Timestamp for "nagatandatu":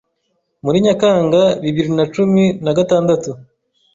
2.63-3.29